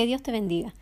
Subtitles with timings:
[0.00, 0.72] Que Dios te bendiga.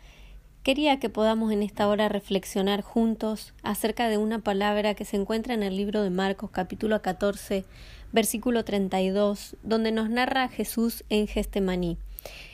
[0.63, 5.53] Quería que podamos en esta hora reflexionar juntos acerca de una palabra que se encuentra
[5.53, 7.65] en el libro de Marcos capítulo 14
[8.13, 11.97] versículo 32 donde nos narra Jesús en Gestemaní.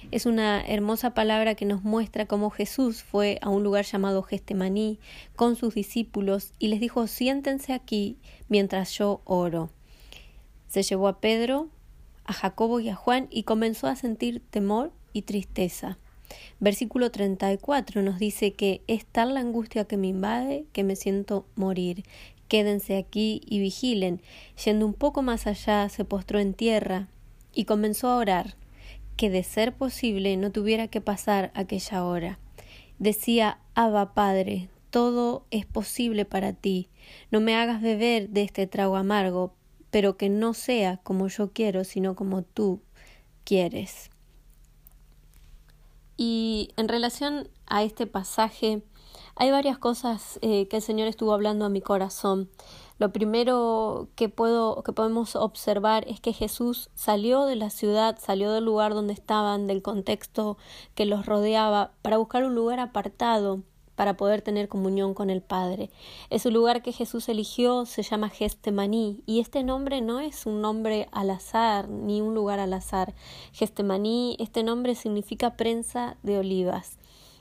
[0.09, 4.97] Es una hermosa palabra que nos muestra cómo Jesús fue a un lugar llamado Gestemaní
[5.35, 8.17] con sus discípulos y les dijo siéntense aquí
[8.49, 9.69] mientras yo oro.
[10.67, 11.69] Se llevó a Pedro,
[12.23, 15.99] a Jacobo y a Juan y comenzó a sentir temor y tristeza.
[16.59, 21.45] Versículo 34 nos dice que es tal la angustia que me invade que me siento
[21.55, 22.03] morir.
[22.47, 24.21] Quédense aquí y vigilen.
[24.63, 27.07] Yendo un poco más allá, se postró en tierra
[27.53, 28.55] y comenzó a orar,
[29.17, 32.39] que de ser posible no tuviera que pasar aquella hora.
[32.99, 36.89] Decía, Abba Padre, todo es posible para ti.
[37.31, 39.53] No me hagas beber de este trago amargo,
[39.89, 42.81] pero que no sea como yo quiero, sino como tú
[43.43, 44.09] quieres.
[46.17, 48.83] Y en relación a este pasaje,
[49.35, 52.49] hay varias cosas eh, que el Señor estuvo hablando a mi corazón.
[52.97, 58.53] Lo primero que puedo que podemos observar es que Jesús salió de la ciudad, salió
[58.53, 60.57] del lugar donde estaban, del contexto
[60.95, 63.63] que los rodeaba, para buscar un lugar apartado
[63.95, 65.89] para poder tener comunión con el Padre.
[66.29, 70.61] Es un lugar que Jesús eligió, se llama Gestemaní, y este nombre no es un
[70.61, 73.13] nombre al azar, ni un lugar al azar.
[73.53, 76.97] Gestemaní, este nombre significa prensa de olivas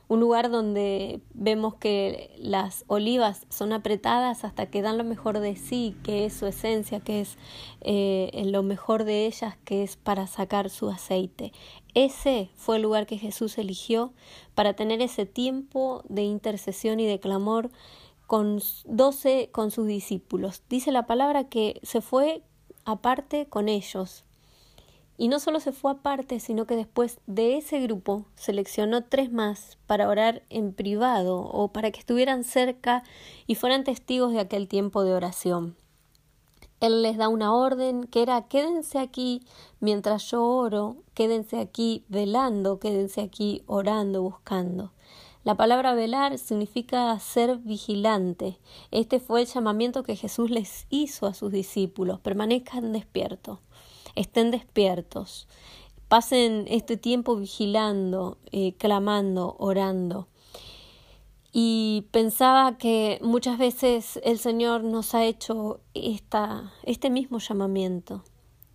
[0.09, 5.57] un lugar donde vemos que las olivas son apretadas hasta que dan lo mejor de
[5.57, 7.39] sí, que es su esencia, que es
[7.81, 11.53] eh, lo mejor de ellas, que es para sacar su aceite.
[11.95, 14.13] Ese fue el lugar que Jesús eligió
[14.55, 17.71] para tener ese tiempo de intercesión y de clamor
[18.27, 20.63] con doce con sus discípulos.
[20.69, 22.43] Dice la palabra que se fue
[22.85, 24.25] aparte con ellos,
[25.17, 29.79] y no solo se fue aparte, sino que después de ese grupo seleccionó tres más
[29.87, 33.05] para orar en privado o para que estuvieran cerca
[33.47, 35.77] y fueran testigos de aquel tiempo de oración.
[36.80, 39.42] Él les da una orden que era quédense aquí
[39.80, 44.92] mientras yo oro, quédense aquí velando, quédense aquí orando, buscando.
[45.45, 48.58] La palabra velar significa ser vigilante.
[48.91, 52.19] Este fue el llamamiento que Jesús les hizo a sus discípulos.
[52.20, 53.58] Permanezcan despiertos
[54.14, 55.48] estén despiertos,
[56.08, 60.29] pasen este tiempo vigilando, eh, clamando, orando.
[61.52, 68.25] Y pensaba que muchas veces el Señor nos ha hecho esta, este mismo llamamiento,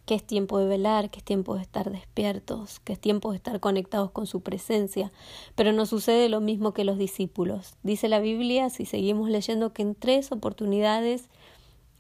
[0.06, 3.38] que es tiempo de velar, que es tiempo de estar despiertos, que es tiempo de
[3.38, 5.12] estar conectados con su presencia,
[5.56, 7.76] pero no sucede lo mismo que los discípulos.
[7.84, 11.30] Dice la Biblia, si seguimos leyendo, que en tres oportunidades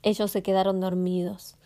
[0.01, 1.58] ellos se quedaron dormidos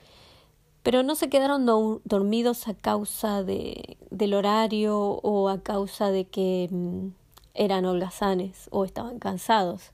[0.83, 1.65] pero no se quedaron
[2.03, 7.07] dormidos a causa de, del horario o a causa de que mm,
[7.53, 9.91] eran holgazanes o estaban cansados.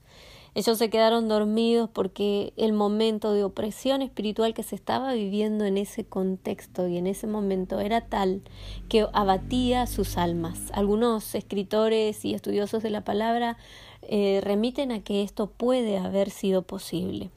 [0.52, 5.78] Ellos se quedaron dormidos porque el momento de opresión espiritual que se estaba viviendo en
[5.78, 8.42] ese contexto y en ese momento era tal
[8.88, 10.72] que abatía sus almas.
[10.72, 13.58] Algunos escritores y estudiosos de la palabra
[14.02, 17.30] eh, remiten a que esto puede haber sido posible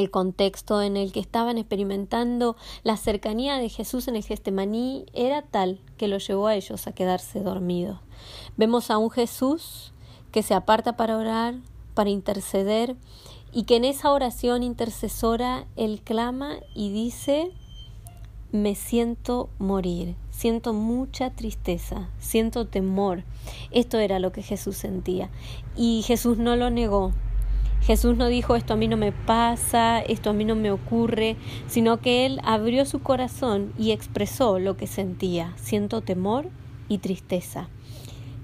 [0.00, 5.42] el contexto en el que estaban experimentando la cercanía de Jesús en el Gestemaní era
[5.42, 7.98] tal que lo llevó a ellos a quedarse dormidos.
[8.56, 9.92] Vemos a un Jesús
[10.30, 11.56] que se aparta para orar,
[11.94, 12.96] para interceder,
[13.52, 17.52] y que en esa oración intercesora él clama y dice
[18.52, 23.24] me siento morir, siento mucha tristeza, siento temor.
[23.70, 25.30] Esto era lo que Jesús sentía.
[25.74, 27.12] Y Jesús no lo negó,
[27.82, 31.36] Jesús no dijo esto a mí no me pasa, esto a mí no me ocurre,
[31.66, 35.52] sino que Él abrió su corazón y expresó lo que sentía.
[35.56, 36.48] Siento temor
[36.88, 37.68] y tristeza.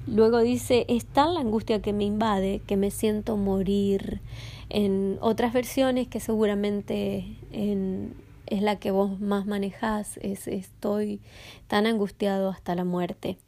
[0.09, 4.21] Luego dice, es tal la angustia que me invade que me siento morir.
[4.71, 7.37] En otras versiones que seguramente
[8.47, 11.21] es la que vos más manejás, es estoy
[11.69, 13.39] tan angustiado hasta la muerte.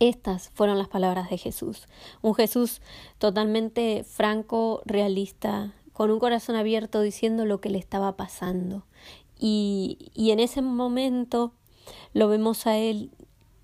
[0.00, 1.86] Estas fueron las palabras de Jesús,
[2.22, 2.80] un Jesús
[3.18, 8.84] totalmente franco, realista, con un corazón abierto diciendo lo que le estaba pasando.
[9.38, 11.52] Y, y en ese momento
[12.12, 13.10] lo vemos a él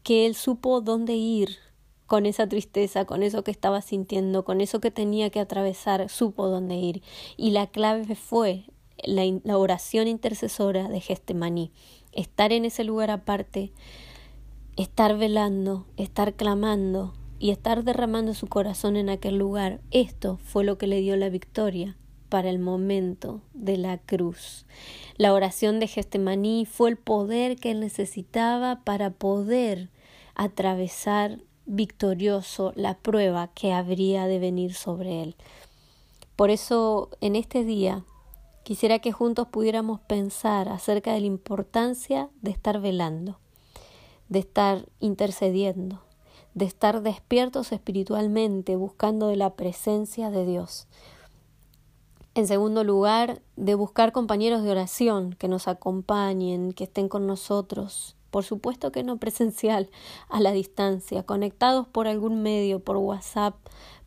[0.03, 1.59] que él supo dónde ir
[2.07, 6.49] con esa tristeza, con eso que estaba sintiendo, con eso que tenía que atravesar, supo
[6.49, 7.03] dónde ir.
[7.37, 8.65] Y la clave fue
[9.03, 11.73] la, la oración intercesora de Gestemaní,
[12.13, 13.73] estar en ese lugar aparte,
[14.77, 20.79] estar velando, estar clamando y estar derramando su corazón en aquel lugar, esto fue lo
[20.79, 21.97] que le dio la victoria
[22.29, 24.67] para el momento de la cruz.
[25.17, 29.91] La oración de Gestemaní fue el poder que él necesitaba para poder
[30.35, 35.37] atravesar victorioso la prueba que habría de venir sobre él.
[36.35, 38.05] Por eso, en este día,
[38.65, 43.39] quisiera que juntos pudiéramos pensar acerca de la importancia de estar velando,
[44.35, 46.03] de estar intercediendo,
[46.55, 50.89] de estar despiertos espiritualmente, buscando de la presencia de Dios.
[52.35, 58.17] En segundo lugar, de buscar compañeros de oración que nos acompañen, que estén con nosotros,
[58.33, 59.89] por supuesto que no presencial,
[60.29, 63.55] a la distancia, conectados por algún medio, por WhatsApp,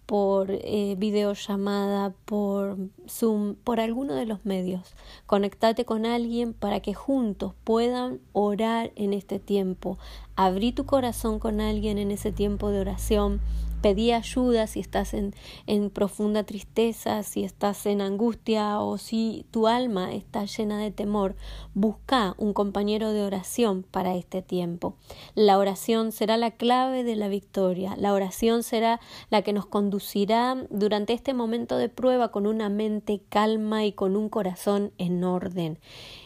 [0.07, 2.77] por eh, videollamada, por
[3.07, 4.95] Zoom, por alguno de los medios.
[5.25, 9.99] Conectate con alguien para que juntos puedan orar en este tiempo.
[10.37, 13.41] Abrí tu corazón con alguien en ese tiempo de oración
[13.81, 15.35] Pedí ayuda si estás en,
[15.67, 21.35] en profunda tristeza, si estás en angustia o si tu alma está llena de temor.
[21.75, 24.95] Busca un compañero de oración para este tiempo.
[25.35, 27.95] La oración será la clave de la victoria.
[27.97, 28.99] La oración será
[29.29, 34.15] la que nos conducirá durante este momento de prueba con una mente calma y con
[34.15, 35.77] un corazón en orden.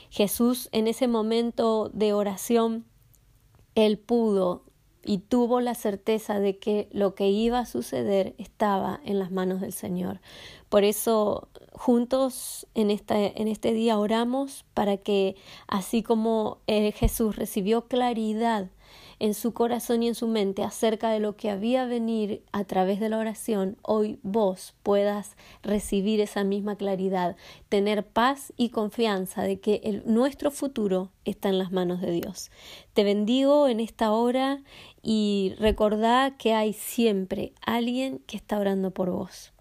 [0.09, 2.85] Jesús en ese momento de oración
[3.75, 4.63] él pudo
[5.03, 9.61] y tuvo la certeza de que lo que iba a suceder estaba en las manos
[9.61, 10.21] del Señor.
[10.69, 15.35] Por eso juntos en, esta, en este día oramos para que
[15.67, 18.69] así como eh, Jesús recibió claridad
[19.21, 22.99] en su corazón y en su mente acerca de lo que había venir a través
[22.99, 27.35] de la oración, hoy vos puedas recibir esa misma claridad,
[27.69, 32.49] tener paz y confianza de que el, nuestro futuro está en las manos de Dios.
[32.93, 34.63] Te bendigo en esta hora
[35.03, 39.53] y recordá que hay siempre alguien que está orando por vos.